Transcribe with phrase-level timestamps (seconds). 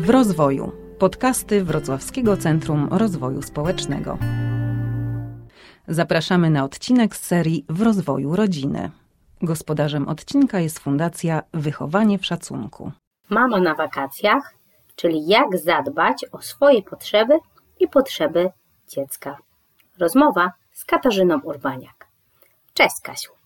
[0.00, 0.72] W rozwoju.
[0.98, 4.18] Podcasty Wrocławskiego Centrum Rozwoju Społecznego.
[5.88, 8.90] Zapraszamy na odcinek z serii W rozwoju rodziny.
[9.42, 12.92] Gospodarzem odcinka jest Fundacja Wychowanie w Szacunku.
[13.30, 14.54] Mama na wakacjach,
[14.96, 17.38] czyli jak zadbać o swoje potrzeby
[17.80, 18.50] i potrzeby
[18.88, 19.36] dziecka.
[19.98, 22.06] Rozmowa z Katarzyną Urbaniak.
[22.74, 23.39] Cześć Kasiu.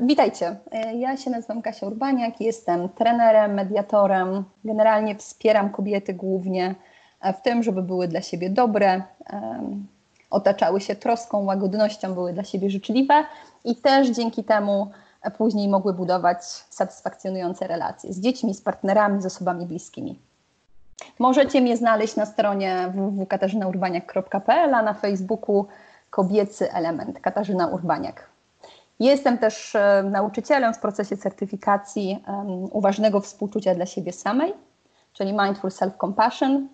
[0.00, 0.56] Witajcie,
[0.94, 4.44] ja się nazywam Kasia Urbaniak, jestem trenerem, mediatorem.
[4.64, 6.74] Generalnie wspieram kobiety głównie
[7.38, 9.02] w tym, żeby były dla siebie dobre,
[10.30, 13.24] otaczały się troską, łagodnością, były dla siebie życzliwe
[13.64, 14.90] i też dzięki temu
[15.38, 20.18] później mogły budować satysfakcjonujące relacje z dziećmi, z partnerami, z osobami bliskimi.
[21.18, 25.66] Możecie mnie znaleźć na stronie www.katarzynaurbaniak.pl, a na Facebooku
[26.10, 28.33] Kobiecy Element Katarzyna Urbaniak.
[29.00, 29.76] Jestem też
[30.10, 32.24] nauczycielem w procesie certyfikacji
[32.70, 34.54] uważnego współczucia dla siebie samej,
[35.12, 36.66] czyli Mindful Self-Compassion,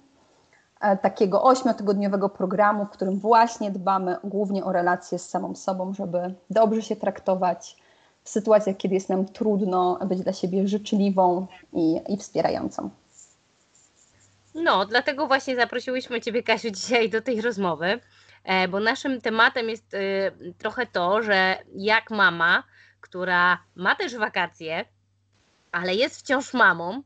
[1.02, 6.82] takiego ośmiotygodniowego programu, w którym właśnie dbamy głównie o relacje z samą sobą, żeby dobrze
[6.82, 7.76] się traktować
[8.24, 12.90] w sytuacjach, kiedy jest nam trudno, być dla siebie życzliwą i, i wspierającą.
[14.54, 18.00] No, dlatego właśnie zaprosiłyśmy Ciebie, Kasiu, dzisiaj do tej rozmowy,
[18.68, 19.96] bo naszym tematem jest
[20.58, 22.62] trochę to, że jak mama,
[23.00, 24.84] która ma też wakacje,
[25.72, 27.02] ale jest wciąż mamą,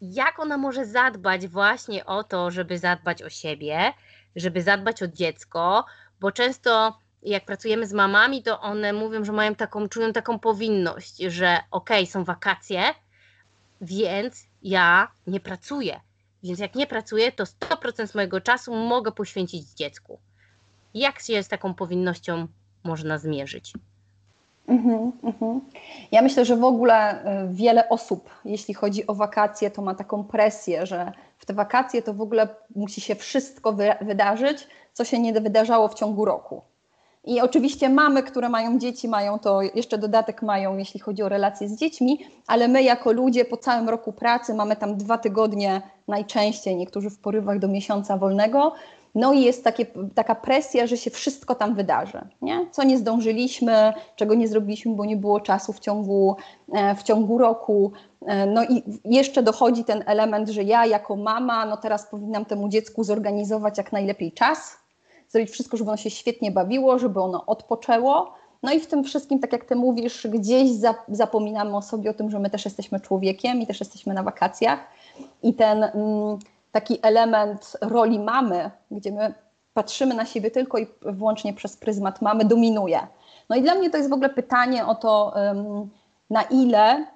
[0.00, 3.92] jak ona może zadbać właśnie o to, żeby zadbać o siebie,
[4.36, 5.84] żeby zadbać o dziecko,
[6.20, 11.16] bo często jak pracujemy z mamami, to one mówią, że mają taką, czują taką powinność,
[11.16, 12.82] że okej, okay, są wakacje,
[13.80, 16.00] więc ja nie pracuję.
[16.44, 20.18] Więc jak nie pracuję, to 100% mojego czasu mogę poświęcić dziecku.
[20.94, 22.46] Jak się z taką powinnością
[22.84, 23.72] można zmierzyć?
[24.68, 25.60] Mm-hmm, mm-hmm.
[26.12, 30.86] Ja myślę, że w ogóle wiele osób, jeśli chodzi o wakacje, to ma taką presję,
[30.86, 35.32] że w te wakacje to w ogóle musi się wszystko wy- wydarzyć, co się nie
[35.32, 36.62] wydarzało w ciągu roku.
[37.26, 41.68] I oczywiście mamy, które mają dzieci, mają to, jeszcze dodatek mają, jeśli chodzi o relacje
[41.68, 46.76] z dziećmi, ale my jako ludzie po całym roku pracy mamy tam dwa tygodnie najczęściej,
[46.76, 48.72] niektórzy w porywach do miesiąca wolnego.
[49.14, 52.20] No i jest takie, taka presja, że się wszystko tam wydarzy.
[52.42, 52.66] Nie?
[52.70, 56.36] Co nie zdążyliśmy, czego nie zrobiliśmy, bo nie było czasu w ciągu,
[56.96, 57.92] w ciągu roku.
[58.46, 63.04] No i jeszcze dochodzi ten element, że ja jako mama, no teraz powinnam temu dziecku
[63.04, 64.83] zorganizować jak najlepiej czas,
[65.34, 68.34] zrobić wszystko, żeby ono się świetnie bawiło, żeby ono odpoczęło.
[68.62, 70.70] No i w tym wszystkim, tak jak ty mówisz, gdzieś
[71.08, 74.80] zapominamy o sobie, o tym, że my też jesteśmy człowiekiem i też jesteśmy na wakacjach.
[75.42, 76.38] I ten mm,
[76.72, 79.34] taki element roli mamy, gdzie my
[79.74, 83.06] patrzymy na siebie tylko i wyłącznie przez pryzmat mamy, dominuje.
[83.48, 85.34] No i dla mnie to jest w ogóle pytanie o to,
[86.30, 87.06] na ile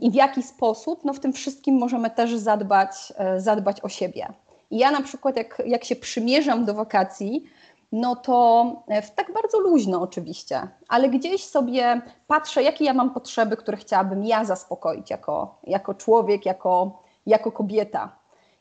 [0.00, 4.28] i w jaki sposób no w tym wszystkim możemy też zadbać, zadbać o siebie.
[4.72, 7.44] I ja na przykład, jak, jak się przymierzam do wakacji,
[7.92, 8.66] no to
[9.02, 14.24] w tak bardzo luźno oczywiście, ale gdzieś sobie patrzę, jakie ja mam potrzeby, które chciałabym
[14.24, 18.16] ja zaspokoić jako, jako człowiek, jako, jako kobieta.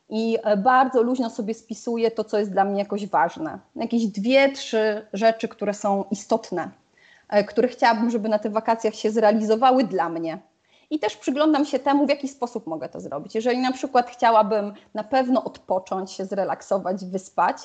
[0.09, 3.59] I bardzo luźno sobie spisuję to, co jest dla mnie jakoś ważne.
[3.75, 6.69] Jakieś dwie, trzy rzeczy, które są istotne,
[7.47, 10.39] które chciałabym, żeby na tych wakacjach się zrealizowały dla mnie
[10.91, 13.35] i też przyglądam się temu, w jaki sposób mogę to zrobić.
[13.35, 17.57] Jeżeli na przykład chciałabym na pewno odpocząć, się zrelaksować, wyspać,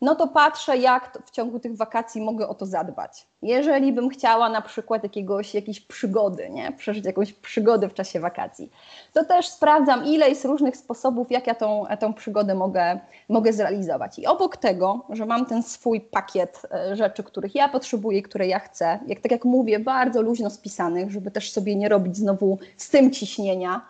[0.00, 3.26] no to patrzę, jak w ciągu tych wakacji mogę o to zadbać.
[3.42, 6.72] Jeżeli bym chciała na przykład jakiegoś, jakiejś przygody, nie?
[6.72, 8.70] przeżyć jakąś przygodę w czasie wakacji,
[9.12, 14.18] to też sprawdzam, ile jest różnych sposobów, jak ja tą, tą przygodę mogę, mogę zrealizować.
[14.18, 16.62] I obok tego, że mam ten swój pakiet
[16.92, 21.30] rzeczy, których ja potrzebuję, które ja chcę, jak tak jak mówię, bardzo luźno spisanych, żeby
[21.30, 23.80] też sobie nie robić znowu z tym ciśnienia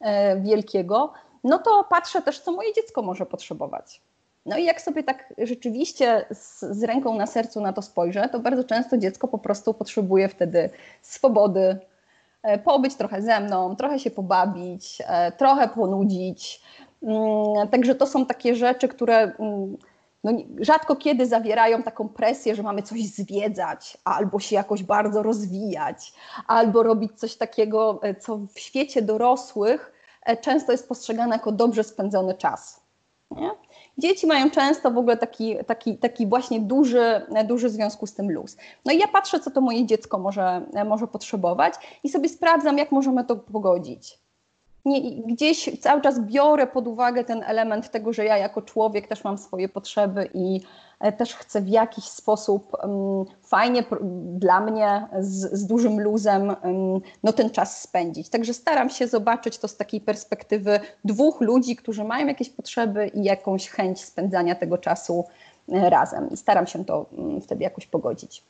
[0.00, 1.12] e, wielkiego,
[1.44, 4.00] no to patrzę też, co moje dziecko może potrzebować.
[4.46, 8.40] No i jak sobie tak rzeczywiście z, z, ręką na sercu na to spojrzę, to
[8.40, 10.70] bardzo często dziecko po prostu potrzebuje wtedy
[11.02, 11.78] swobody,
[12.42, 16.62] e, pobyć trochę ze mną, trochę się pobawić, e, trochę ponudzić.
[17.02, 19.76] Mm, także to są takie rzeczy, które mm,
[20.24, 26.12] no, rzadko kiedy zawierają taką presję, że mamy coś zwiedzać, albo się jakoś bardzo rozwijać,
[26.46, 29.92] albo robić coś takiego, e, co w świecie dorosłych
[30.40, 32.80] często jest postrzegane jako dobrze spędzony czas.
[33.30, 33.50] Nie?
[33.98, 38.30] Dzieci mają często w ogóle taki, taki, taki właśnie duży, duży w związku z tym
[38.30, 38.56] luz.
[38.84, 42.92] No i ja patrzę, co to moje dziecko może, może potrzebować i sobie sprawdzam, jak
[42.92, 44.18] możemy to pogodzić.
[44.84, 49.24] nie, gdzieś cały czas biorę pod uwagę ten element tego, że ja jako człowiek też
[49.24, 50.60] mam swoje potrzeby i
[51.18, 52.76] też chcę w jakiś sposób
[53.42, 53.84] fajnie
[54.22, 56.56] dla mnie z, z, dużym luzem
[57.22, 58.28] no, ten czas spędzić.
[58.28, 63.24] Także staram się zobaczyć to z takiej perspektywy dwóch ludzi, którzy mają jakieś potrzeby i
[63.24, 65.24] jakąś chęć spędzania tego czasu
[65.72, 66.30] e, razem.
[66.30, 67.06] I staram się to
[67.42, 68.42] wtedy jakoś pogodzić.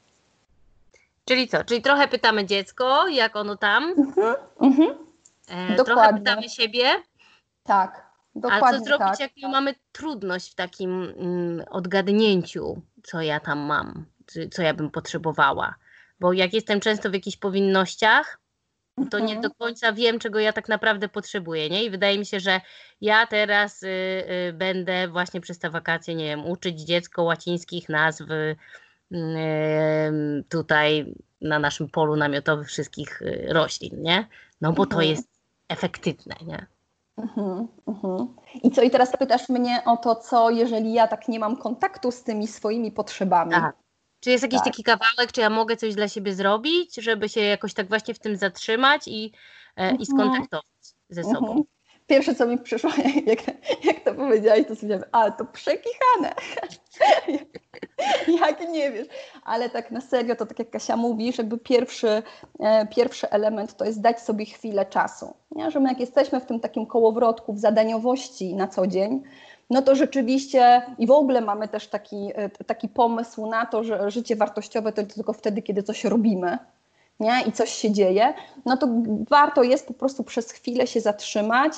[1.25, 1.65] Czyli co?
[1.65, 3.85] Czyli trochę pytamy dziecko, jak ono tam?
[3.85, 4.95] Mhm, mhm.
[5.49, 6.85] E, trochę pytamy siebie.
[7.65, 8.06] Tak,
[8.41, 8.69] dokładnie.
[8.69, 9.51] Ale co zrobić, tak, jak tak.
[9.51, 14.07] mamy trudność w takim mm, odgadnięciu, co ja tam mam,
[14.51, 15.75] co ja bym potrzebowała?
[16.21, 18.39] Bo jak jestem często w jakichś powinnościach,
[19.11, 19.53] to nie do mhm.
[19.59, 21.85] końca wiem, czego ja tak naprawdę potrzebuję, nie?
[21.85, 22.61] I wydaje mi się, że
[23.01, 23.87] ja teraz y,
[24.49, 28.57] y, będę właśnie przez te wakacje, nie wiem, uczyć dziecko łacińskich nazw y,
[30.49, 34.27] tutaj na naszym polu namiotowym wszystkich y, roślin, nie?
[34.61, 35.11] No bo to mhm.
[35.11, 35.29] jest
[35.69, 36.67] efektywne, nie?
[37.17, 38.35] Mhm, mhm.
[38.63, 42.11] I co, i teraz pytasz mnie o to, co jeżeli ja tak nie mam kontaktu
[42.11, 43.51] z tymi swoimi potrzebami?
[43.51, 43.77] Tak.
[44.21, 44.67] Czy jest jakiś tak.
[44.67, 48.19] taki kawałek, czy ja mogę coś dla siebie zrobić, żeby się jakoś tak właśnie w
[48.19, 49.33] tym zatrzymać i,
[49.77, 51.65] e, i skontaktować ze sobą?
[52.07, 52.91] Pierwsze, co mi przyszło,
[53.27, 53.39] jak,
[53.85, 56.35] jak to powiedziałeś, to sobie ale to przekichane.
[58.41, 59.09] jak nie wiesz.
[59.45, 62.23] Ale tak na serio, to tak jak Kasia mówi, jakby pierwszy,
[62.61, 65.35] e, pierwszy element to jest dać sobie chwilę czasu.
[65.51, 65.71] Nie?
[65.71, 69.23] Że my jak jesteśmy w tym takim kołowrotku, w zadaniowości na co dzień,
[69.71, 74.11] no to rzeczywiście i w ogóle mamy też taki, e, taki pomysł na to, że
[74.11, 76.59] życie wartościowe to tylko wtedy, kiedy coś robimy.
[77.21, 77.43] Nie?
[77.47, 78.35] i coś się dzieje,
[78.65, 78.89] no to
[79.31, 81.73] warto jest po prostu przez chwilę się zatrzymać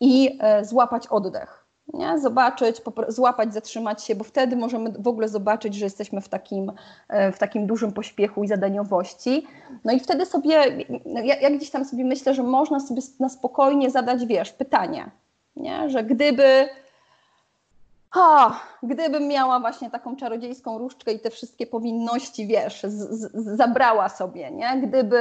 [0.00, 2.18] i e, złapać oddech nie?
[2.18, 2.76] zobaczyć,
[3.08, 6.72] złapać, zatrzymać się, bo wtedy możemy w ogóle zobaczyć, że jesteśmy w takim,
[7.08, 9.46] e, w takim dużym pośpiechu i zadaniowości.
[9.84, 13.28] No i wtedy sobie, no ja, ja gdzieś tam sobie myślę, że można sobie na
[13.28, 15.10] spokojnie zadać, wiesz, pytanie,
[15.56, 15.90] nie?
[15.90, 16.68] że gdyby
[18.14, 24.08] o, gdybym miała właśnie taką czarodziejską różdżkę i te wszystkie powinności, wiesz, z, z, zabrała
[24.08, 24.82] sobie, nie?
[24.82, 25.20] Gdyby,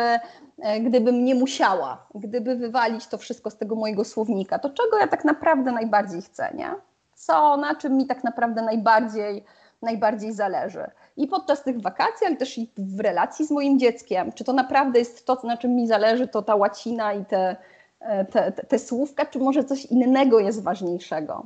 [0.60, 5.08] e, gdybym nie musiała, gdyby wywalić to wszystko z tego mojego słownika, to czego ja
[5.08, 6.72] tak naprawdę najbardziej chcę, nie?
[7.14, 9.46] Co, na czym mi tak naprawdę najbardziej,
[9.82, 10.92] najbardziej zależy?
[11.18, 15.00] I podczas tych wakacji, ale też i w relacji z moim dzieckiem, czy to naprawdę
[15.00, 17.56] jest to, na czym mi zależy, to ta łacina i te
[18.00, 21.46] te, te, te, słówka, czy może coś innego jest ważniejszego.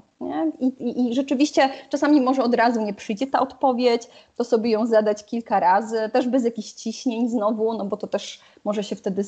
[0.60, 4.86] I, i, I, rzeczywiście czasami może od razu nie przyjdzie ta odpowiedź, to sobie ją
[4.86, 9.24] zadać kilka razy, też bez jakichś ciśnień znowu, no bo to też może się wtedy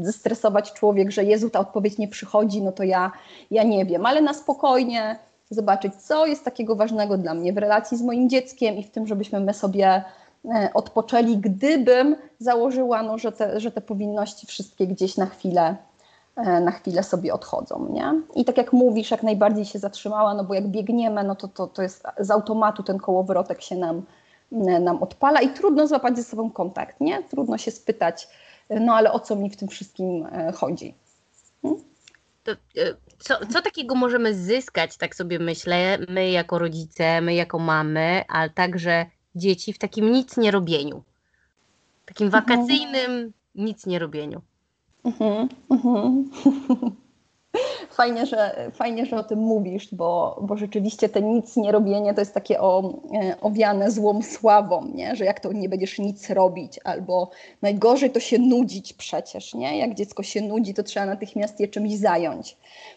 [0.00, 3.12] zestresować człowiek, że Jezu, ta odpowiedź nie przychodzi, no to ja,
[3.50, 5.18] ja nie wiem, ale na spokojnie
[5.50, 9.06] zobaczyć, co jest takiego ważnego dla mnie w relacji z moim dzieckiem i w tym,
[9.06, 10.04] żebyśmy my sobie
[10.44, 15.95] e, odpoczęli, gdybym założyła, no, że, te, że te powinności wszystkie gdzieś na chwilę E,
[16.36, 18.22] na chwilę sobie odchodzą, nie?
[18.34, 21.66] I tak jak mówisz, jak najbardziej się zatrzymała, no bo jak biegniemy, no to, to,
[21.66, 24.02] to jest z automatu ten kołowrotek się nam,
[24.52, 27.22] e, nam odpala i trudno złapać ze sobą kontakt, nie?
[27.22, 28.28] Trudno się spytać,
[28.70, 30.94] no ale o co mi w tym wszystkim e, chodzi?
[31.62, 31.80] Hmm?
[32.44, 32.52] To,
[33.18, 38.50] co, co takiego możemy zyskać, tak sobie myślę, my jako rodzice, my jako mamy, ale
[38.50, 41.02] także dzieci w takim nic nie robieniu,
[42.06, 42.44] takim mhm.
[42.44, 44.42] wakacyjnym nic nie robieniu?
[45.06, 46.30] Mhm, mhm.
[47.90, 52.20] Fajnie, że, fajnie, że o tym mówisz, bo, bo rzeczywiście te nic nie robienie to
[52.20, 55.16] jest takie o, e, owiane złą sławą, nie?
[55.16, 57.30] że jak to nie będziesz nic robić, albo
[57.62, 59.78] najgorzej to się nudzić przecież, nie?
[59.78, 62.56] jak dziecko się nudzi, to trzeba natychmiast je czymś zająć.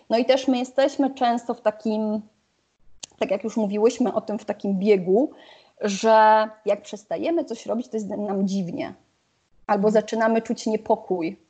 [0.10, 2.22] No i też my jesteśmy często w takim,
[3.20, 5.32] tak jak już mówiłyśmy o tym, w takim biegu,
[5.82, 8.94] że jak przestajemy coś robić, to jest nam dziwnie,
[9.68, 11.49] albo zaczynamy czuć niepokój,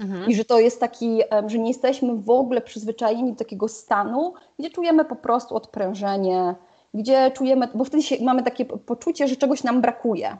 [0.00, 0.30] Mhm.
[0.30, 4.70] I że to jest taki, że nie jesteśmy w ogóle przyzwyczajeni do takiego stanu, gdzie
[4.70, 6.54] czujemy po prostu odprężenie,
[6.94, 10.36] gdzie czujemy, bo wtedy się, mamy takie poczucie, że czegoś nam brakuje.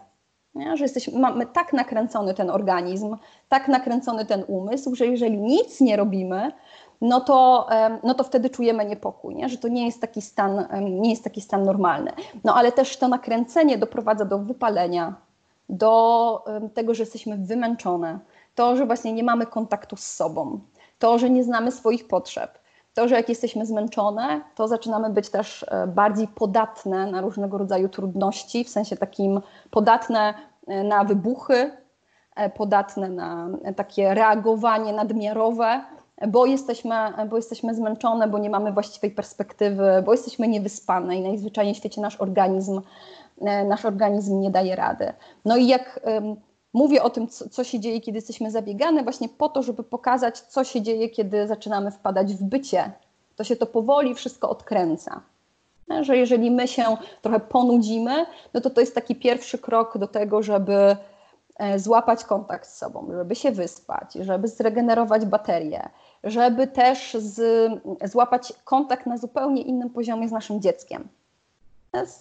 [0.54, 0.76] Nie?
[0.76, 3.16] Że jesteśmy, mamy tak nakręcony ten organizm,
[3.48, 6.52] tak nakręcony ten umysł, że jeżeli nic nie robimy,
[7.00, 7.68] no to,
[8.02, 9.48] no to wtedy czujemy niepokój, nie?
[9.48, 12.12] że to nie jest, taki stan, nie jest taki stan normalny.
[12.44, 15.14] No ale też to nakręcenie doprowadza do wypalenia,
[15.68, 18.18] do tego, że jesteśmy wymęczone,
[18.58, 20.60] to, że właśnie nie mamy kontaktu z sobą,
[20.98, 22.58] to, że nie znamy swoich potrzeb,
[22.94, 27.88] to, że jak jesteśmy zmęczone, to zaczynamy być też e, bardziej podatne na różnego rodzaju
[27.88, 30.34] trudności, w sensie takim podatne
[30.66, 31.70] e, na wybuchy,
[32.36, 35.80] e, podatne na takie reagowanie nadmiarowe,
[36.28, 36.94] bo jesteśmy,
[37.30, 42.00] bo jesteśmy zmęczone, bo nie mamy właściwej perspektywy, bo jesteśmy niewyspane i najzwyczajniej w świecie
[42.00, 42.80] nasz organizm,
[43.68, 45.12] nasz organizm nie daje rady.
[45.44, 46.00] No i jak
[46.72, 50.40] Mówię o tym, co, co, się dzieje, kiedy jesteśmy zabiegane, właśnie po to, żeby pokazać,
[50.40, 52.92] co się dzieje, kiedy zaczynamy wpadać w bycie.
[53.36, 55.20] To się to powoli wszystko odkręca.
[56.00, 60.42] Że jeżeli my się trochę ponudzimy, no to to jest taki pierwszy krok do tego,
[60.42, 60.96] żeby
[61.58, 65.88] e, złapać kontakt z sobą, żeby się wyspać, żeby zregenerować baterię,
[66.24, 67.70] żeby też z,
[68.04, 71.08] złapać kontakt na zupełnie innym poziomie z naszym dzieckiem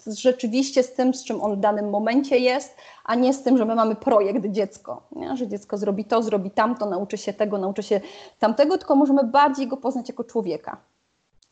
[0.07, 3.65] rzeczywiście z tym, z czym on w danym momencie jest, a nie z tym, że
[3.65, 5.37] my mamy projekt dziecko, nie?
[5.37, 8.01] że dziecko zrobi to, zrobi tamto, nauczy się tego, nauczy się
[8.39, 10.77] tamtego, tylko możemy bardziej go poznać jako człowieka.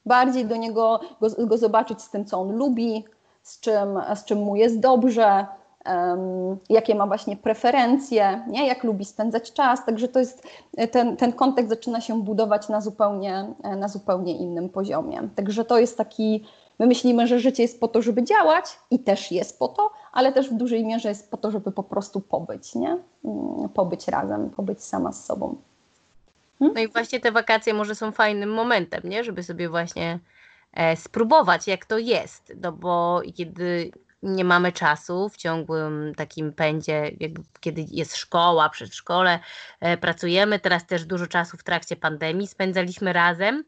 [0.05, 3.05] Bardziej do niego go, go zobaczyć z tym, co on lubi,
[3.43, 5.45] z czym, z czym mu jest dobrze,
[5.85, 8.67] um, jakie ma właśnie preferencje, nie?
[8.67, 9.85] jak lubi spędzać czas.
[9.85, 10.47] Także to jest,
[10.91, 15.29] ten, ten kontekst zaczyna się budować na zupełnie, na zupełnie innym poziomie.
[15.35, 16.43] Także to jest taki
[16.79, 20.31] My myślimy, że życie jest po to, żeby działać i też jest po to, ale
[20.31, 22.97] też w dużej mierze jest po to, żeby po prostu pobyć, nie?
[23.25, 25.55] Mm, pobyć razem, pobyć sama z sobą.
[26.59, 26.75] Hmm?
[26.75, 29.23] No i właśnie te wakacje może są fajnym momentem, nie?
[29.23, 30.19] Żeby sobie właśnie
[30.73, 33.91] e, spróbować, jak to jest, no bo kiedy
[34.23, 37.11] nie mamy czasu w ciągłym takim pędzie,
[37.59, 39.39] kiedy jest szkoła, przedszkole,
[39.79, 43.63] e, pracujemy, teraz też dużo czasu w trakcie pandemii spędzaliśmy razem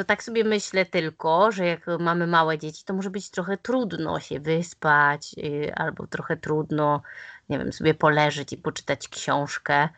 [0.00, 4.20] to tak sobie myślę tylko, że jak mamy małe dzieci, to może być trochę trudno
[4.20, 7.02] się wyspać, yy, albo trochę trudno,
[7.48, 9.88] nie wiem, sobie poleżeć i poczytać książkę.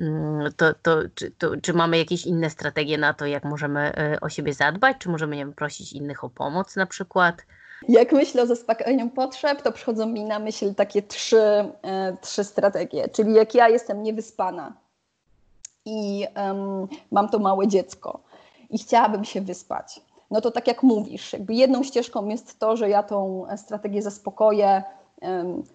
[0.00, 4.20] Mm, to, to, czy, to, czy mamy jakieś inne strategie na to, jak możemy y,
[4.20, 4.96] o siebie zadbać?
[4.98, 7.42] Czy możemy nie wiem, prosić innych o pomoc na przykład?
[7.88, 11.42] Jak myślę o zaspokojeniu potrzeb, to przychodzą mi na myśl takie trzy,
[11.82, 13.08] e, trzy strategie.
[13.08, 14.72] Czyli jak ja jestem niewyspana
[15.84, 18.27] i um, mam to małe dziecko,
[18.70, 20.00] i chciałabym się wyspać.
[20.30, 24.82] No to tak jak mówisz, jakby jedną ścieżką jest to, że ja tą strategię zaspokoję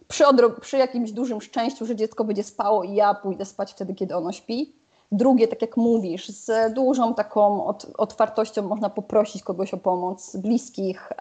[0.07, 0.23] przy,
[0.62, 4.31] przy jakimś dużym szczęściu, że dziecko będzie spało i ja pójdę spać wtedy, kiedy ono
[4.31, 4.75] śpi.
[5.12, 11.12] Drugie, tak jak mówisz, z dużą taką otwartością można poprosić kogoś o pomoc, bliskich,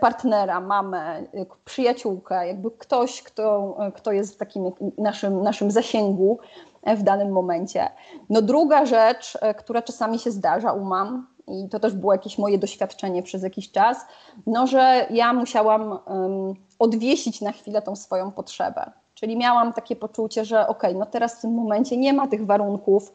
[0.00, 1.22] partnera, mamę,
[1.64, 4.64] przyjaciółkę, jakby ktoś, kto, kto jest w takim
[4.98, 6.38] naszym, naszym zasięgu,
[6.86, 7.88] w danym momencie.
[8.30, 12.38] No druga rzecz, e, która czasami się zdarza u mam, i to też było jakieś
[12.38, 13.98] moje doświadczenie przez jakiś czas,
[14.46, 18.90] no że ja musiałam um, odwiesić na chwilę tą swoją potrzebę.
[19.14, 22.46] Czyli miałam takie poczucie, że okej, okay, no teraz w tym momencie nie ma tych
[22.46, 23.12] warunków,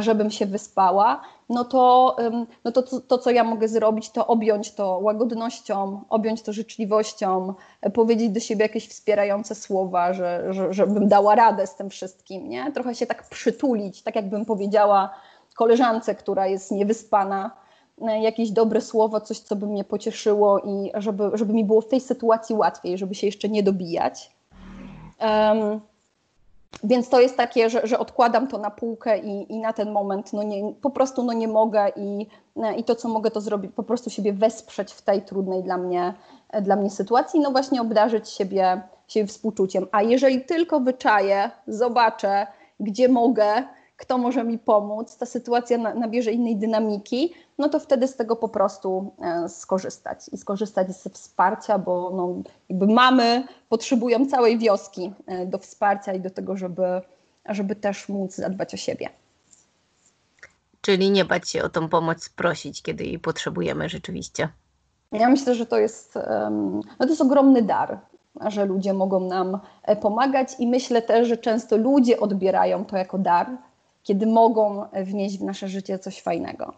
[0.00, 2.16] żebym się wyspała, no to,
[2.64, 7.54] no to, to, co ja mogę zrobić, to objąć to łagodnością, objąć to życzliwością,
[7.94, 12.72] powiedzieć do siebie jakieś wspierające słowa, że, że, żebym dała radę z tym wszystkim, nie?
[12.72, 15.14] Trochę się tak przytulić, tak jakbym powiedziała
[15.54, 17.50] koleżance, która jest niewyspana,
[18.02, 21.88] e, jakieś dobre słowo, coś, co by mnie pocieszyło i żeby, żeby mi było w
[21.88, 24.30] tej sytuacji łatwiej, żeby się jeszcze nie dobijać.
[25.20, 25.80] Um,
[26.84, 30.32] więc to jest takie, że, że odkładam to na półkę i, i na ten moment
[30.32, 32.26] no nie, po prostu no nie mogę i,
[32.76, 36.14] i to, co mogę, to zrobić, po prostu siebie wesprzeć w tej trudnej dla mnie,
[36.62, 39.86] dla mnie sytuacji, no właśnie obdarzyć siebie, siebie współczuciem.
[39.92, 42.46] A jeżeli tylko wyczaję, zobaczę,
[42.80, 43.62] gdzie mogę,
[44.00, 48.48] kto może mi pomóc, ta sytuacja nabierze innej dynamiki, no to wtedy z tego po
[48.48, 52.34] prostu e, skorzystać i skorzystać ze wsparcia, bo no,
[52.68, 56.82] jakby mamy potrzebują całej wioski e, do wsparcia i do tego, żeby,
[57.48, 59.08] żeby też móc zadbać o siebie.
[60.80, 64.48] Czyli nie bać się o tą pomoc prosić, kiedy jej potrzebujemy rzeczywiście.
[65.12, 66.14] Ja myślę, że to jest,
[66.98, 67.98] no to jest ogromny dar,
[68.46, 73.18] że ludzie mogą nam e, pomagać i myślę też, że często ludzie odbierają to jako
[73.18, 73.46] dar,
[74.02, 76.72] kiedy mogą wnieść w nasze życie coś fajnego.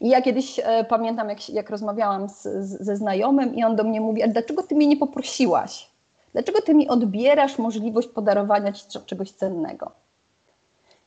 [0.00, 3.84] I ja kiedyś e, pamiętam, jak, jak rozmawiałam z, z, ze znajomym, i on do
[3.84, 5.90] mnie mówi: A dlaczego ty mnie nie poprosiłaś?
[6.32, 9.92] Dlaczego ty mi odbierasz możliwość podarowania ci czegoś cennego?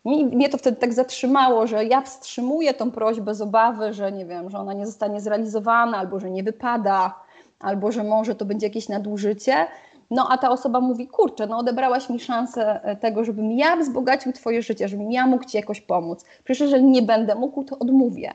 [0.06, 4.26] I mnie to wtedy tak zatrzymało, że ja wstrzymuję tą prośbę z obawy, że nie
[4.26, 7.16] wiem, że ona nie zostanie zrealizowana, albo że nie wypada,
[7.60, 9.68] albo że może to będzie jakieś nadużycie.
[10.12, 14.34] No a ta osoba mówi, kurczę, no odebrałaś mi szansę e, tego, żebym ja wzbogacił
[14.34, 16.26] twoje życie, żebym ja mógł ci jakoś pomóc.
[16.44, 18.34] Przecież jeżeli nie będę mógł, to odmówię.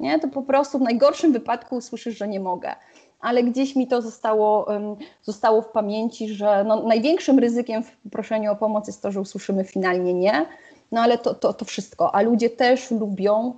[0.00, 0.18] Nie?
[0.18, 2.74] To po prostu w najgorszym wypadku usłyszysz, że nie mogę.
[3.20, 4.66] Ale gdzieś mi to zostało,
[5.22, 9.64] zostało w pamięci, że no, największym ryzykiem w proszeniu o pomoc jest to, że usłyszymy
[9.64, 10.46] finalnie nie,
[10.92, 12.14] no ale to, to, to wszystko.
[12.14, 13.54] A ludzie też lubią,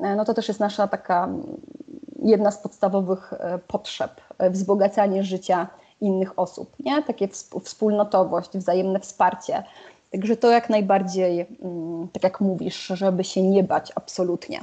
[0.00, 1.28] e, no to też jest nasza taka
[2.22, 5.68] jedna z podstawowych e, potrzeb, wzbogacanie życia
[6.00, 7.02] innych osób, nie?
[7.02, 7.28] Takie
[7.64, 9.62] wspólnotowość, wzajemne wsparcie.
[10.12, 14.60] Także to jak najbardziej, mm, tak jak mówisz, żeby się nie bać absolutnie.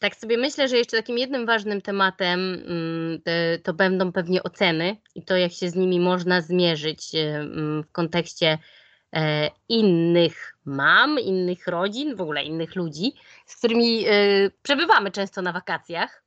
[0.00, 3.20] tak sobie myślę, że jeszcze takim jednym ważnym tematem mm,
[3.62, 8.58] to będą pewnie oceny i to, jak się z nimi można zmierzyć mm, w kontekście
[9.12, 13.12] e, innych mam, innych rodzin, w ogóle innych ludzi,
[13.46, 14.12] z którymi e,
[14.62, 16.22] przebywamy często na wakacjach.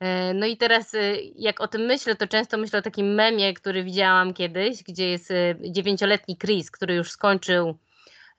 [0.00, 0.92] E, no i teraz,
[1.36, 5.32] jak o tym myślę, to często myślę o takim memie, który widziałam kiedyś, gdzie jest
[5.60, 7.78] dziewięcioletni Chris, który już skończył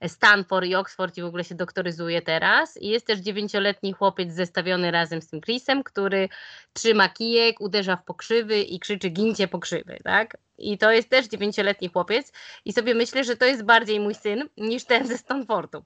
[0.06, 2.76] Stanford i Oxford i w ogóle się doktoryzuje teraz.
[2.76, 6.28] I jest też dziewięcioletni chłopiec zestawiony razem z tym Chrisem, który
[6.72, 10.36] trzyma kijek, uderza w pokrzywy i krzyczy gincie pokrzywy, tak?
[10.58, 12.32] I to jest też dziewięcioletni chłopiec
[12.64, 15.78] i sobie myślę, że to jest bardziej mój syn niż ten ze Stanfordu.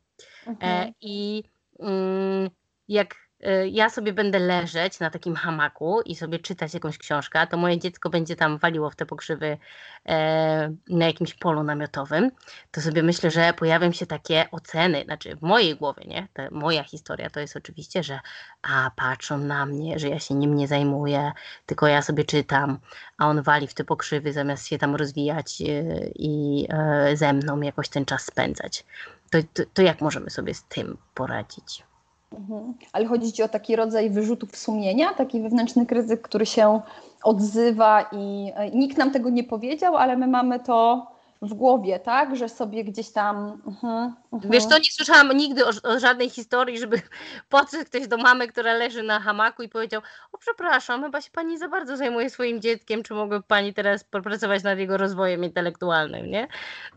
[0.47, 0.93] E, mhm.
[1.01, 1.45] I
[1.79, 2.51] mm,
[2.89, 3.30] jak
[3.71, 8.11] ja sobie będę leżeć na takim hamaku i sobie czytać jakąś książkę, to moje dziecko
[8.11, 9.59] będzie tam waliło w te pokrzywy
[10.07, 12.31] e, na jakimś polu namiotowym,
[12.71, 16.29] to sobie myślę, że pojawią się takie oceny, znaczy w mojej głowie, nie?
[16.33, 18.21] Ta moja historia to jest oczywiście, że
[18.63, 21.33] a patrzą na mnie, że ja się nim nie zajmuję,
[21.67, 22.79] tylko ja sobie czytam,
[23.19, 27.61] a on wali w te pokrzywy zamiast się tam rozwijać y, i e, ze mną
[27.61, 28.85] jakoś ten czas spędzać.
[29.31, 31.90] To, to, to jak możemy sobie z tym poradzić?
[32.39, 32.75] Mhm.
[32.93, 36.81] Ale chodzi ci o taki rodzaj wyrzutów sumienia, taki wewnętrzny kryzyk, który się
[37.25, 41.07] odzywa i, i nikt nam tego nie powiedział, ale my mamy to
[41.43, 42.37] w głowie, tak?
[42.37, 43.63] Że sobie gdzieś tam.
[43.65, 44.51] Uh -huh, uh -huh.
[44.51, 47.03] Wiesz, to nie słyszałam nigdy o, o, żadnej historii, żeby
[47.49, 51.59] podszedł ktoś do mamy, która leży na hamaku i powiedział: O, przepraszam, chyba się pani
[51.59, 56.49] za bardzo zajmuje swoim dzieckiem, czy mogłaby pani teraz popracować nad jego rozwojem intelektualnym, nie?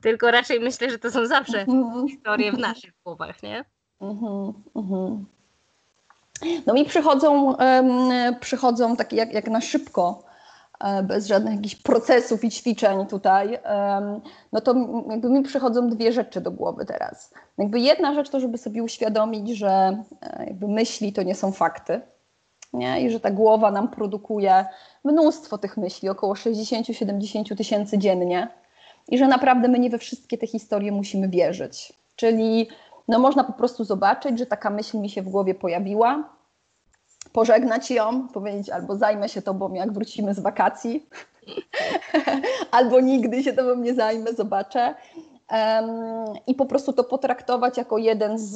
[0.02, 2.10] Tylko raczej myślę, że to są zawsze uh -huh.
[2.10, 3.66] historie w naszych głowach, nie?
[4.04, 5.26] Mhm, mhm.
[6.66, 7.56] No mi przychodzą,
[8.40, 10.24] przychodzą takie jak, jak na szybko,
[10.80, 13.60] e, bez żadnych jakichś procesów i ćwiczeń tutaj,
[14.52, 14.76] no to
[15.10, 17.34] jakby mi przychodzą dwie rzeczy do głowy teraz.
[17.58, 22.02] Jakby jedna rzecz to, żeby sobie uświadomić, że e, jakby myśli to nie są fakty,
[22.74, 23.02] nie?
[23.02, 24.66] i że ta głowa nam produkuje
[25.04, 28.48] mnóstwo tych myśli, około 60-70 tysięcy dziennie
[29.08, 31.94] i że naprawdę my nie we wszystkie te historie musimy wierzyć.
[32.16, 32.70] Czyli
[33.08, 36.30] no można po prostu zobaczyć, że taka myśl mi się w głowie pojawiła,
[37.32, 41.10] pożegnać ją, powiedzieć albo zajmę się tobą, jak wrócimy z wakacji,
[42.72, 44.96] albo nigdy się tobą nie zajmę, zobaczę.
[46.48, 48.52] I po prostu to potraktować jako jeden z,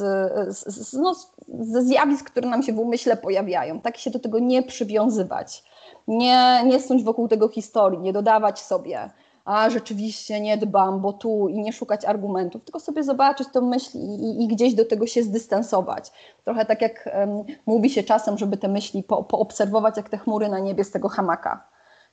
[0.58, 1.16] z, z, no,
[1.48, 3.82] ze zjawisk, które nam się w umyśle pojawiają.
[3.82, 5.64] Tak się do tego nie przywiązywać,
[6.08, 9.10] nie, nie snuć wokół tego historii, nie dodawać sobie
[9.48, 13.98] a rzeczywiście nie dbam, bo tu i nie szukać argumentów, tylko sobie zobaczyć tę myśl
[13.98, 16.12] i, i gdzieś do tego się zdystansować.
[16.44, 20.50] Trochę tak jak um, mówi się czasem, żeby te myśli po, poobserwować, jak te chmury
[20.50, 21.64] na niebie z tego hamaka.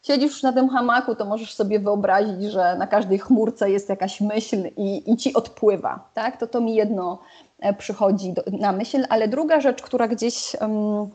[0.03, 4.71] Siedzisz na tym hamaku, to możesz sobie wyobrazić, że na każdej chmurce jest jakaś myśl
[4.77, 6.09] i, i ci odpływa.
[6.15, 6.37] Tak?
[6.37, 7.19] To to mi jedno
[7.61, 11.11] e, przychodzi do, na myśl, ale druga rzecz, która gdzieś um,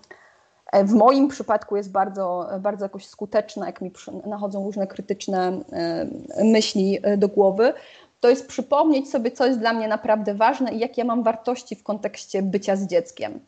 [0.74, 3.92] w moim przypadku jest bardzo, bardzo jakoś skuteczna, jak mi
[4.26, 6.08] nachodzą różne krytyczne e,
[6.44, 7.74] myśli e, do głowy,
[8.20, 11.76] to jest przypomnieć sobie, co jest dla mnie naprawdę ważne i jakie ja mam wartości
[11.76, 13.40] w kontekście bycia z dzieckiem.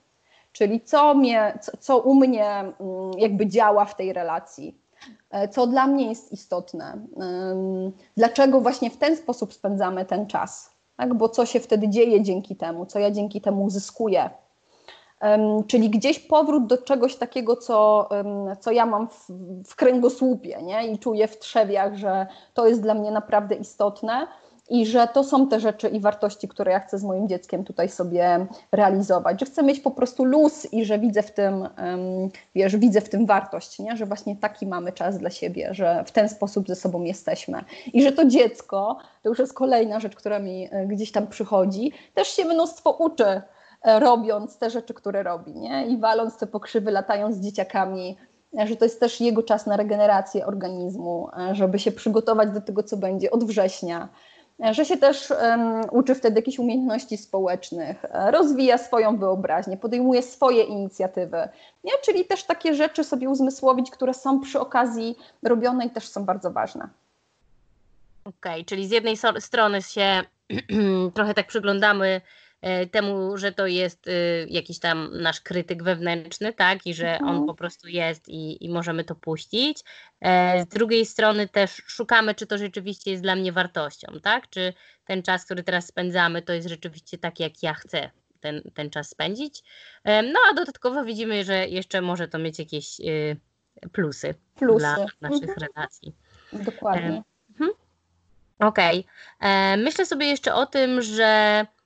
[0.52, 2.74] Czyli co, mnie, co, co u mnie mm,
[3.18, 4.82] jakby działa w tej relacji,
[5.52, 6.98] co dla mnie jest istotne,
[8.18, 11.14] dlaczego właśnie w ten sposób spędzamy ten czas, tak?
[11.14, 14.30] bo co się wtedy dzieje dzięki temu, co ja dzięki temu uzyskuję
[15.68, 18.10] czyli gdzieś powrót do czegoś takiego, co,
[18.60, 19.28] co ja mam w,
[19.68, 20.88] w kręgosłupie nie?
[20.88, 24.28] i czuję w trzewiach, że to jest dla mnie naprawdę istotne
[24.72, 27.90] i że to są te rzeczy i wartości, które ja chcę z moim dzieckiem tutaj
[27.90, 31.68] sobie realizować, że chcę mieć po prostu luz i że widzę w tym,
[32.56, 33.98] wiesz, widzę w tym wartość, nie?
[33.98, 38.04] że właśnie taki mamy czas dla siebie, że w ten sposób ze sobą jesteśmy i
[38.04, 42.28] że to dziecko, to już jest kolejna rzecz, która mi e, gdzieś tam przychodzi, też
[42.28, 43.42] się mnóstwo uczy
[43.84, 45.88] robiąc te rzeczy, które robi, nie?
[45.88, 48.18] I waląc te pokrzywy, latając z dzieciakami,
[48.60, 52.62] e, że to jest też jego czas na regenerację organizmu, e, żeby się przygotować do
[52.62, 54.10] tego, co będzie od września,
[54.72, 61.50] że się też um, uczy wtedy jakichś umiejętności społecznych, rozwija swoją wyobraźnię, podejmuje swoje inicjatywy,
[61.84, 61.92] nie?
[62.06, 66.52] czyli też takie rzeczy sobie uzmysłowić, które są przy okazji robione i też są bardzo
[66.52, 66.90] ważne.
[68.26, 70.22] Okej, okay, czyli z jednej strony się
[71.16, 72.51] trochę tak przyglądamy E,
[72.92, 77.46] temu, że to jest y, jakiś tam nasz krytyk wewnętrzny, tak, i że on mhm.
[77.46, 79.84] po prostu jest i, i możemy to puścić.
[80.22, 84.74] E, z drugiej strony też szukamy, czy to rzeczywiście jest dla mnie wartością, tak, czy
[85.06, 89.10] ten czas, który teraz spędzamy, to jest rzeczywiście tak, jak ja chcę ten, ten czas
[89.10, 89.64] spędzić.
[90.04, 93.38] E, no a dodatkowo widzimy, że jeszcze może to mieć jakieś y,
[93.92, 94.80] plusy, plusy.
[94.80, 95.68] dla naszych mhm.
[95.76, 96.16] relacji.
[96.54, 97.24] Dokładnie.
[97.50, 97.72] Mhm.
[98.60, 99.06] Okej.
[99.40, 99.78] Okay.
[99.78, 101.81] Myślę sobie jeszcze o tym, że E,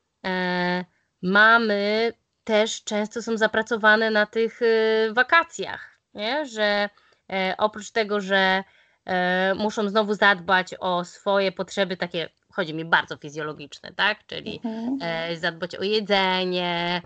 [1.21, 2.13] mamy
[2.45, 6.45] też często są zapracowane na tych y, wakacjach, nie?
[6.45, 6.89] że
[7.31, 8.63] e, oprócz tego, że
[9.05, 14.25] e, muszą znowu zadbać o swoje potrzeby takie, chodzi mi bardzo fizjologiczne, tak?
[14.27, 14.97] Czyli mhm.
[15.01, 17.01] E, zadbać o jedzenie,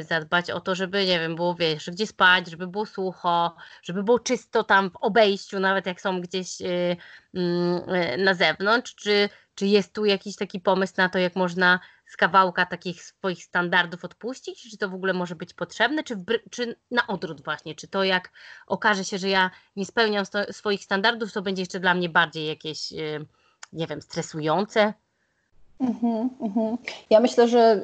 [0.00, 4.18] zadbać o to, żeby, nie wiem, było, wiesz, gdzie spać, żeby było sucho, żeby było
[4.18, 6.96] czysto tam w obejściu, nawet jak są gdzieś y,
[7.34, 11.80] mm, na zewnątrz, czy, czy jest tu jakiś taki pomysł na to, jak można
[12.12, 14.70] z kawałka takich swoich standardów odpuścić?
[14.70, 16.02] Czy to w ogóle może być potrzebne?
[16.04, 17.74] Czy, czy na odwrót właśnie?
[17.74, 18.30] Czy to jak
[18.66, 22.46] okaże się, że ja nie spełniam sto, swoich standardów, to będzie jeszcze dla mnie bardziej
[22.46, 23.26] jakieś, y,
[23.72, 24.94] nie wiem, stresujące?
[25.80, 26.76] Mhm, mhm.
[27.10, 27.82] Ja myślę, że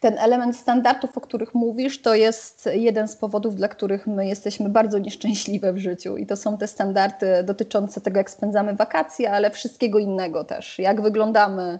[0.00, 4.68] ten element standardów, o których mówisz, to jest jeden z powodów, dla których my jesteśmy
[4.68, 6.16] bardzo nieszczęśliwe w życiu.
[6.16, 10.78] I to są te standardy dotyczące tego, jak spędzamy wakacje, ale wszystkiego innego też.
[10.78, 11.78] Jak wyglądamy,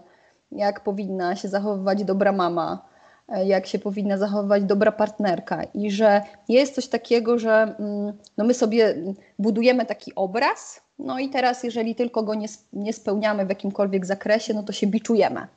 [0.55, 2.85] jak powinna się zachowywać dobra mama,
[3.29, 8.43] e, jak się powinna zachowywać dobra partnerka i że jest coś takiego, że mm, no
[8.45, 8.95] my sobie
[9.39, 14.53] budujemy taki obraz, no i teraz jeżeli tylko go nie, nie spełniamy w jakimkolwiek zakresie,
[14.53, 15.47] no to się biczujemy.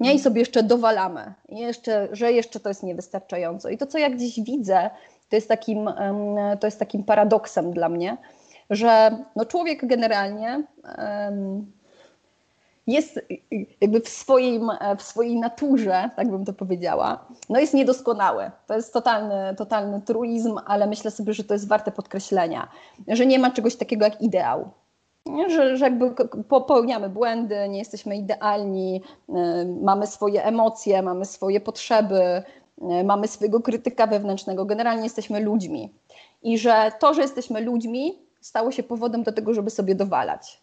[0.00, 0.14] Nie?
[0.14, 3.68] I sobie jeszcze dowalamy, jeszcze, że jeszcze to jest niewystarczająco.
[3.68, 4.90] I to, co ja gdzieś widzę,
[5.28, 5.90] to jest takim,
[6.60, 8.16] to jest takim paradoksem dla mnie,
[8.70, 10.62] że no człowiek generalnie
[12.92, 13.20] jest
[13.80, 18.50] jakby w, swoim, w swojej naturze, tak bym to powiedziała, no jest niedoskonały.
[18.66, 22.68] To jest totalny, totalny truizm, ale myślę sobie, że to jest warte podkreślenia,
[23.08, 24.70] że nie ma czegoś takiego jak ideał.
[25.48, 26.14] Że, że jakby
[26.48, 29.32] popełniamy błędy, nie jesteśmy idealni, y,
[29.82, 32.42] mamy swoje emocje, mamy swoje potrzeby,
[33.00, 35.94] y, mamy swojego krytyka wewnętrznego, generalnie jesteśmy ludźmi.
[36.42, 40.60] I że to, że jesteśmy ludźmi, stało się powodem do tego, żeby sobie dowalać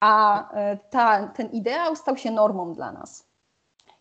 [0.00, 3.26] a e, ta, ten ideał stał się normą dla nas.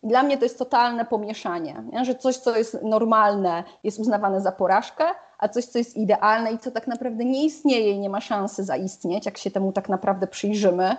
[0.03, 2.05] I dla mnie to jest totalne pomieszanie, nie?
[2.05, 5.05] że coś, co jest normalne, jest uznawane za porażkę,
[5.38, 8.63] a coś, co jest idealne i co tak naprawdę nie istnieje i nie ma szansy
[8.63, 10.97] zaistnieć, jak się temu tak naprawdę przyjrzymy,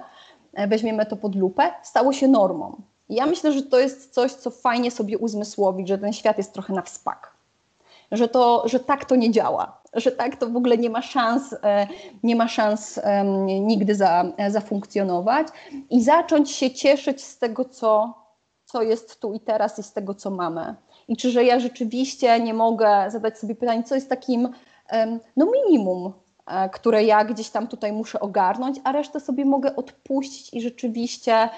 [0.54, 2.76] e, weźmiemy to pod lupę, stało się normą.
[3.08, 6.52] I ja myślę, że to jest coś, co fajnie sobie uzmysłowić, że ten świat jest
[6.52, 7.36] trochę na wspak
[8.12, 11.54] że, to, że tak to nie działa, że tak to w ogóle nie ma szans,
[11.62, 11.86] e,
[12.22, 13.00] nie ma szans
[13.44, 15.46] nigdy za, zafunkcjonować
[15.90, 18.14] i zacząć się cieszyć z tego, co,
[18.64, 20.74] co jest tu i teraz i z tego, co mamy.
[21.08, 24.48] I czy, że ja rzeczywiście nie mogę zadać sobie pytanie, co jest takim
[25.36, 26.12] no minimum,
[26.46, 31.32] e, które ja gdzieś tam tutaj muszę ogarnąć, a resztę sobie mogę odpuścić i rzeczywiście
[31.32, 31.48] E,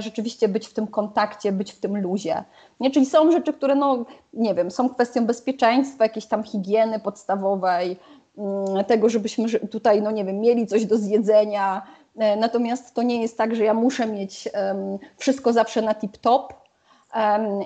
[0.00, 2.44] rzeczywiście być w tym kontakcie, być w tym luzie.
[2.80, 2.90] Nie?
[2.90, 7.96] Czyli są rzeczy, które, no, nie wiem, są kwestią bezpieczeństwa, jakiejś tam higieny podstawowej,
[8.38, 11.82] mm, tego, żebyśmy tutaj, no nie wiem, mieli coś do zjedzenia.
[12.16, 14.48] E, natomiast to nie jest tak, że ja muszę mieć
[15.16, 16.48] wszystko zawsze na tip-top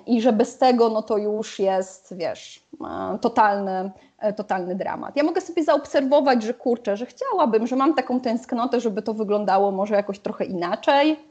[0.06, 3.90] i że bez tego, no to już jest, wiesz, e, totalny,
[4.36, 5.16] totalny dramat.
[5.16, 9.70] Ja mogę sobie zaobserwować, że kurczę, że chciałabym, że mam taką tęsknotę, żeby to wyglądało
[9.70, 11.27] może jakoś trochę inaczej,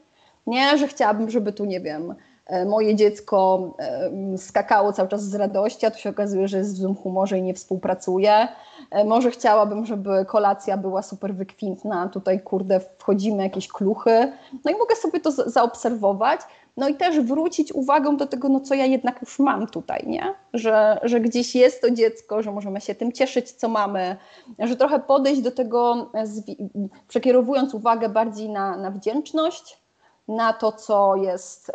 [0.48, 2.14] nie, że chciałabym, żeby tu, nie wiem,
[2.46, 6.74] e, moje dziecko e, skakało cały czas z radości, a tu się okazuje, że jest
[6.74, 8.48] w złym humorze i nie współpracuje.
[8.90, 14.32] E, może chciałabym, żeby kolacja była super wykwintna, tutaj kurde wchodzimy jakieś kluchy.
[14.64, 16.40] No i mogę sobie to zaobserwować,
[16.76, 20.34] no i też wrócić uwagą do tego, no co ja jednak już mam tutaj, nie?
[20.54, 24.16] Że, że gdzieś jest to dziecko, że możemy się tym cieszyć, co mamy,
[24.58, 26.10] że trochę podejść do tego,
[27.08, 29.87] przekierowując uwagę bardziej na, na wdzięczność,
[30.28, 31.72] na to, co jest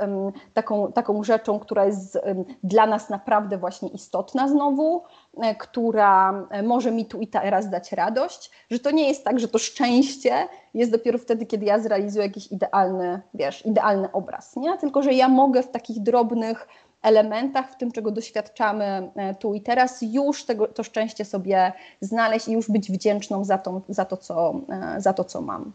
[0.54, 2.20] taką, taką rzeczą, która jest
[2.64, 5.04] dla nas naprawdę właśnie istotna znowu,
[5.38, 9.40] e, która e, może mi tu i teraz dać radość, że to nie jest tak,
[9.40, 14.78] że to szczęście jest dopiero wtedy, kiedy ja zrealizuję jakiś idealny, wiesz, idealny obraz, nie?
[14.78, 16.68] Tylko, że ja mogę w takich drobnych
[17.02, 22.48] elementach, w tym, czego doświadczamy e, tu i teraz, już tego, to szczęście sobie znaleźć
[22.48, 24.54] i już być wdzięczną za to, za to, co,
[24.98, 25.72] za to co mam.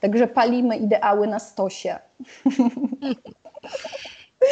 [0.00, 1.98] Także palimy ideały na stosie.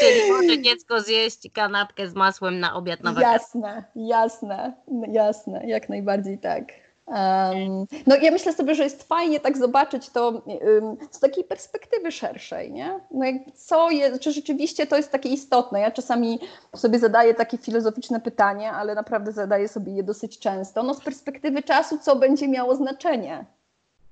[0.01, 3.33] Czyli może dziecko zjeść kanapkę z masłem na obiad na wakacje.
[3.33, 4.73] Jasne, jasne,
[5.09, 6.65] jasne, jak najbardziej tak.
[7.07, 12.13] Um, no ja myślę sobie, że jest fajnie tak zobaczyć to um, z takiej perspektywy
[12.13, 13.01] szerszej, nie?
[13.11, 15.81] No jak, co jest, czy rzeczywiście to jest takie istotne?
[15.81, 16.39] Ja czasami
[16.77, 20.83] sobie zadaję takie filozoficzne pytanie, ale naprawdę zadaję sobie je dosyć często.
[20.83, 23.45] No z perspektywy czasu, co będzie miało znaczenie?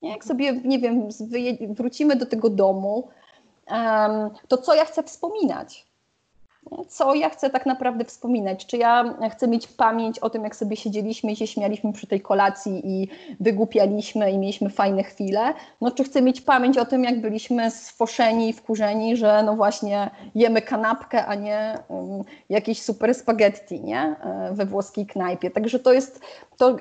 [0.03, 1.09] Jak sobie, nie wiem,
[1.69, 3.09] wrócimy do tego domu,
[4.49, 5.88] to co ja chcę wspominać?
[6.89, 8.67] Co ja chcę tak naprawdę wspominać.
[8.67, 12.21] Czy ja chcę mieć pamięć o tym, jak sobie siedzieliśmy i się śmialiśmy przy tej
[12.21, 13.09] kolacji i
[13.41, 18.49] wygłupialiśmy i mieliśmy fajne chwile, no czy chcę mieć pamięć o tym, jak byliśmy sfoszeni
[18.49, 24.01] i wkurzeni, że no właśnie jemy kanapkę, a nie um, jakieś super spaghetti, nie?
[24.01, 25.51] E, we włoskiej knajpie.
[25.51, 26.21] Także to jest
[26.57, 26.77] to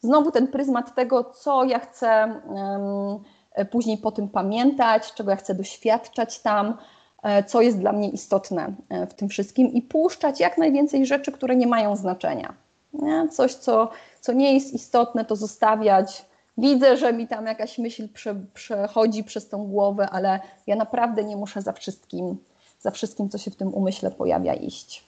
[0.00, 5.54] znowu ten pryzmat tego, co ja chcę um, później po tym pamiętać, czego ja chcę
[5.54, 6.76] doświadczać tam,
[7.46, 11.56] co jest dla mnie istotne e, w tym wszystkim i puszczać jak najwięcej rzeczy, które
[11.56, 12.54] nie mają znaczenia.
[12.92, 13.28] Nie?
[13.28, 16.24] Coś, co, co nie jest istotne, to zostawiać.
[16.58, 21.36] Widzę, że mi tam jakaś myśl prze, przechodzi przez tą głowę, ale ja naprawdę nie
[21.36, 22.36] muszę za wszystkim,
[22.80, 25.04] za wszystkim, co się w tym umyśle pojawia, iść.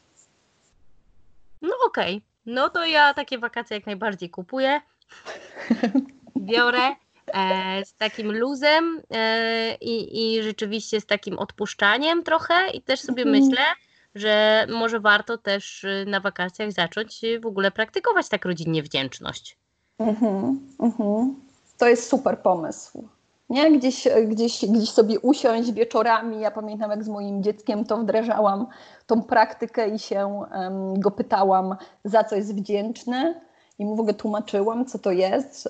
[1.62, 2.28] No okej, okay.
[2.46, 4.80] no to ja takie wakacje jak najbardziej kupuję.
[6.36, 6.96] Biorę E,
[7.84, 13.44] z takim luzem e, i, i rzeczywiście z takim odpuszczaniem trochę i też sobie mhm.
[13.44, 13.62] myślę,
[14.14, 19.58] że może warto też y, na wakacjach zacząć w ogóle praktykować tak rodzinnie wdzięczność.
[19.98, 21.34] Mhm, mhm.
[21.78, 23.08] To jest super pomysł.
[23.50, 23.78] Nie?
[23.78, 26.40] Gdzieś, gdzieś, gdzieś sobie usiąść wieczorami.
[26.40, 28.66] Ja pamiętam, jak z moim dzieckiem to wdrażałam
[29.06, 33.40] tą praktykę i się um, go pytałam, za co jest wdzięczny
[33.78, 35.68] i mu w ogóle tłumaczyłam, co to jest,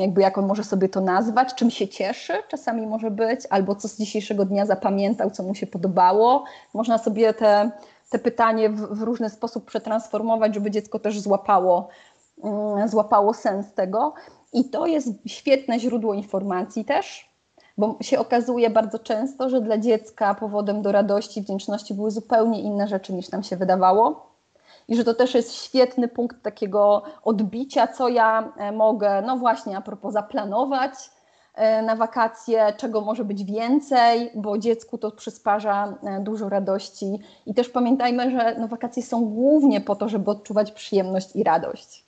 [0.00, 3.88] jakby jak on może sobie to nazwać, czym się cieszy, czasami może być, albo co
[3.88, 6.44] z dzisiejszego dnia zapamiętał, co mu się podobało.
[6.74, 7.70] Można sobie te,
[8.10, 11.88] te pytanie w, w różny sposób przetransformować, żeby dziecko też złapało,
[12.44, 14.14] mm, złapało sens tego.
[14.52, 17.30] I to jest świetne źródło informacji też,
[17.78, 22.88] bo się okazuje bardzo często, że dla dziecka powodem do radości, wdzięczności były zupełnie inne
[22.88, 24.27] rzeczy niż nam się wydawało
[24.88, 29.76] i że to też jest świetny punkt takiego odbicia, co ja e, mogę, no właśnie
[29.76, 30.92] a propos zaplanować
[31.54, 37.18] e, na wakacje, czego może być więcej, bo dziecku to przysparza e, dużo radości.
[37.46, 42.04] I też pamiętajmy, że no, wakacje są głównie po to, żeby odczuwać przyjemność i radość.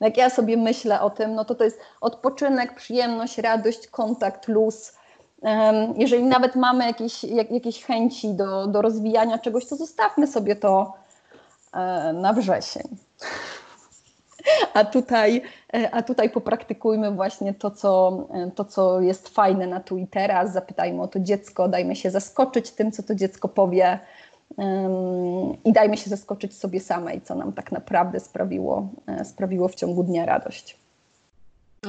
[0.00, 4.48] No, jak ja sobie myślę o tym, no to to jest odpoczynek, przyjemność, radość, kontakt,
[4.48, 4.96] luz.
[5.96, 10.92] Jeżeli nawet mamy jakieś, jakieś chęci do, do rozwijania czegoś, to zostawmy sobie to
[12.14, 12.96] na wrzesień.
[14.74, 15.42] A tutaj,
[15.74, 20.06] e, a tutaj popraktykujmy właśnie to co, e, to, co jest fajne na tu i
[20.06, 20.52] teraz.
[20.52, 23.98] Zapytajmy o to dziecko, dajmy się zaskoczyć tym, co to dziecko powie
[25.64, 28.88] i dajmy się zaskoczyć sobie samej, co nam tak naprawdę sprawiło,
[29.24, 30.78] sprawiło w ciągu dnia radość.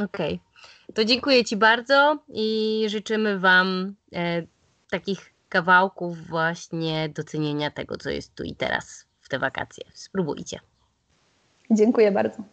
[0.04, 0.40] Okej,
[0.84, 0.96] okay.
[0.96, 4.44] to dziękuję Ci bardzo i życzymy Wam e,
[4.90, 9.84] takich kawałków właśnie docenienia tego, co jest tu i teraz w te wakacje.
[9.94, 10.60] Spróbujcie.
[11.72, 12.44] Dziękuję bardzo.